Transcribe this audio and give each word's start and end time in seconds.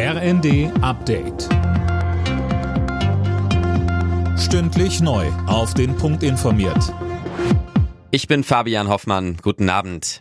RND 0.00 0.70
Update. 0.80 1.48
Stündlich 4.38 5.00
neu. 5.00 5.26
Auf 5.48 5.74
den 5.74 5.96
Punkt 5.96 6.22
informiert. 6.22 6.94
Ich 8.12 8.28
bin 8.28 8.44
Fabian 8.44 8.86
Hoffmann. 8.86 9.38
Guten 9.42 9.68
Abend. 9.68 10.20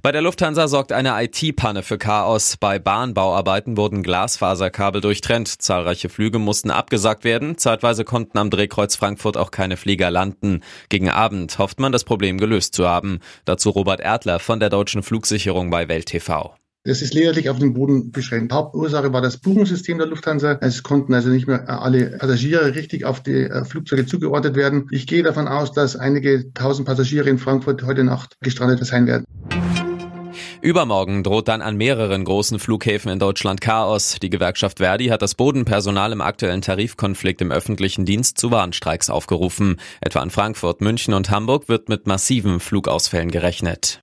Bei 0.00 0.10
der 0.10 0.22
Lufthansa 0.22 0.68
sorgt 0.68 0.92
eine 0.92 1.22
IT-Panne 1.22 1.82
für 1.82 1.98
Chaos. 1.98 2.56
Bei 2.56 2.78
Bahnbauarbeiten 2.78 3.76
wurden 3.76 4.02
Glasfaserkabel 4.02 5.02
durchtrennt. 5.02 5.48
Zahlreiche 5.60 6.08
Flüge 6.08 6.38
mussten 6.38 6.70
abgesagt 6.70 7.24
werden. 7.24 7.58
Zeitweise 7.58 8.06
konnten 8.06 8.38
am 8.38 8.48
Drehkreuz 8.48 8.96
Frankfurt 8.96 9.36
auch 9.36 9.50
keine 9.50 9.76
Flieger 9.76 10.10
landen. 10.10 10.62
Gegen 10.88 11.10
Abend 11.10 11.58
hofft 11.58 11.78
man, 11.78 11.92
das 11.92 12.04
Problem 12.04 12.38
gelöst 12.38 12.72
zu 12.72 12.88
haben. 12.88 13.18
Dazu 13.44 13.68
Robert 13.68 14.00
Erdler 14.00 14.38
von 14.38 14.60
der 14.60 14.70
Deutschen 14.70 15.02
Flugsicherung 15.02 15.68
bei 15.68 15.88
Welt 15.88 16.06
TV. 16.06 16.54
Das 16.84 17.02
ist 17.02 17.12
lediglich 17.12 17.50
auf 17.50 17.58
den 17.58 17.74
Boden 17.74 18.12
beschränkt. 18.12 18.52
Hauptursache 18.52 19.12
war 19.12 19.20
das 19.20 19.36
Buchungssystem 19.36 19.98
der 19.98 20.06
Lufthansa. 20.06 20.58
Es 20.60 20.82
konnten 20.82 21.12
also 21.12 21.28
nicht 21.28 21.46
mehr 21.46 21.68
alle 21.68 22.16
Passagiere 22.18 22.74
richtig 22.74 23.04
auf 23.04 23.22
die 23.22 23.42
äh, 23.42 23.64
Flugzeuge 23.64 24.06
zugeordnet 24.06 24.56
werden. 24.56 24.86
Ich 24.90 25.06
gehe 25.06 25.22
davon 25.22 25.48
aus, 25.48 25.72
dass 25.72 25.96
einige 25.96 26.52
tausend 26.54 26.86
Passagiere 26.86 27.28
in 27.28 27.38
Frankfurt 27.38 27.82
heute 27.82 28.04
Nacht 28.04 28.36
gestrandet 28.40 28.84
sein 28.86 29.06
werden. 29.06 29.24
Übermorgen 30.60 31.22
droht 31.22 31.48
dann 31.48 31.62
an 31.62 31.76
mehreren 31.76 32.24
großen 32.24 32.58
Flughäfen 32.58 33.12
in 33.12 33.18
Deutschland 33.18 33.60
Chaos. 33.60 34.16
Die 34.20 34.30
Gewerkschaft 34.30 34.78
Verdi 34.78 35.06
hat 35.06 35.22
das 35.22 35.34
Bodenpersonal 35.34 36.12
im 36.12 36.20
aktuellen 36.20 36.62
Tarifkonflikt 36.62 37.40
im 37.40 37.52
öffentlichen 37.52 38.06
Dienst 38.06 38.38
zu 38.38 38.50
Warnstreiks 38.50 39.08
aufgerufen. 39.08 39.76
Etwa 40.00 40.22
in 40.22 40.30
Frankfurt, 40.30 40.80
München 40.80 41.14
und 41.14 41.30
Hamburg 41.30 41.68
wird 41.68 41.88
mit 41.88 42.06
massiven 42.06 42.60
Flugausfällen 42.60 43.30
gerechnet. 43.30 44.02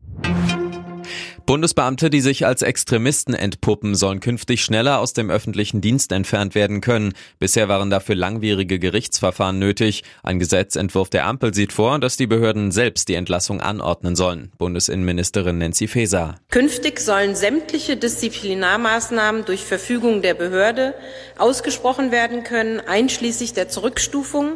Bundesbeamte, 1.46 2.10
die 2.10 2.22
sich 2.22 2.48
als 2.48 2.64
Extremisten 2.64 3.36
entpuppen, 3.36 3.94
sollen 3.94 4.20
künftig 4.20 4.64
schneller 4.64 5.00
aus 5.00 5.14
dem 5.14 5.30
öffentlichen 5.30 5.80
Dienst 5.80 6.12
entfernt 6.12 6.56
werden 6.56 6.82
können. 6.82 7.14
Bisher 7.38 7.68
waren 7.68 7.92
dafür 7.92 8.16
langwierige 8.16 8.80
Gerichtsverfahren 8.80 9.60
nötig. 9.60 10.04
Ein 10.24 10.40
Gesetzentwurf 10.40 11.12
der 11.12 11.28
Ampel 11.28 11.54
sieht 11.54 11.72
vor, 11.72 12.00
dass 12.00 12.18
die 12.18 12.26
Behörden 12.26 12.72
selbst 12.72 13.10
die 13.10 13.14
Entlassung 13.14 13.62
anordnen 13.62 14.16
sollen. 14.16 14.52
Bundesinnenministerin 14.58 15.60
Nancy 15.60 15.88
Faeser. 15.88 16.36
Künftig 16.50 17.00
sollen 17.00 17.36
sämtliche 17.36 17.96
Disziplinarmaßnahmen 17.96 19.46
durch 19.46 19.66
Verfügung 19.66 20.24
der 20.24 20.34
Behörde 20.34 20.96
ausgesprochen 21.38 22.10
werden 22.10 22.44
können, 22.44 22.80
einschließlich 22.80 23.54
der 23.54 23.70
Zurückstufung, 23.70 24.54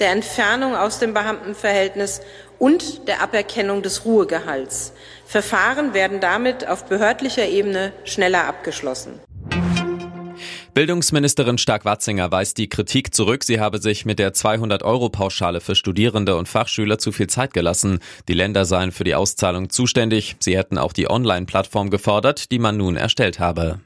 der 0.00 0.12
Entfernung 0.12 0.76
aus 0.76 0.98
dem 0.98 1.14
Beamtenverhältnis 1.14 2.20
und 2.58 3.06
der 3.08 3.22
Aberkennung 3.22 3.82
des 3.82 4.04
Ruhegehalts. 4.04 4.92
Verfahren 5.26 5.94
werden 5.94 6.20
damit 6.20 6.66
auf 6.66 6.84
behördlicher 6.86 7.46
Ebene 7.46 7.92
schneller 8.04 8.46
abgeschlossen. 8.46 9.20
Bildungsministerin 10.78 11.58
Stark-Watzinger 11.58 12.30
weist 12.30 12.56
die 12.56 12.68
Kritik 12.68 13.12
zurück, 13.12 13.42
sie 13.42 13.58
habe 13.58 13.80
sich 13.80 14.04
mit 14.04 14.20
der 14.20 14.32
200-Euro-Pauschale 14.32 15.60
für 15.60 15.74
Studierende 15.74 16.36
und 16.36 16.48
Fachschüler 16.48 16.98
zu 16.98 17.10
viel 17.10 17.26
Zeit 17.26 17.52
gelassen. 17.52 17.98
Die 18.28 18.34
Länder 18.34 18.64
seien 18.64 18.92
für 18.92 19.02
die 19.02 19.16
Auszahlung 19.16 19.70
zuständig. 19.70 20.36
Sie 20.38 20.56
hätten 20.56 20.78
auch 20.78 20.92
die 20.92 21.10
Online-Plattform 21.10 21.90
gefordert, 21.90 22.52
die 22.52 22.60
man 22.60 22.76
nun 22.76 22.96
erstellt 22.96 23.40
habe. 23.40 23.80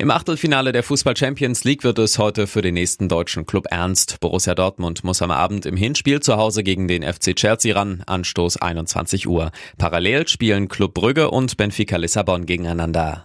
Im 0.00 0.10
Achtelfinale 0.10 0.72
der 0.72 0.82
Fußball 0.82 1.14
Champions 1.14 1.64
League 1.64 1.84
wird 1.84 1.98
es 1.98 2.18
heute 2.18 2.46
für 2.46 2.62
den 2.62 2.72
nächsten 2.72 3.10
deutschen 3.10 3.44
Club 3.44 3.66
ernst. 3.70 4.18
Borussia 4.20 4.54
Dortmund 4.54 5.04
muss 5.04 5.20
am 5.20 5.30
Abend 5.30 5.66
im 5.66 5.76
Hinspiel 5.76 6.20
zu 6.20 6.38
Hause 6.38 6.62
gegen 6.62 6.88
den 6.88 7.02
FC 7.02 7.36
Chelsea 7.36 7.76
ran. 7.76 8.02
Anstoß 8.06 8.56
21 8.56 9.28
Uhr. 9.28 9.50
Parallel 9.76 10.26
spielen 10.26 10.68
Club 10.68 10.94
Brügge 10.94 11.30
und 11.30 11.58
Benfica 11.58 11.98
Lissabon 11.98 12.46
gegeneinander. 12.46 13.22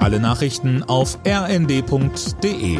Alle 0.00 0.18
Nachrichten 0.18 0.82
auf 0.82 1.18
rnd.de 1.26 2.78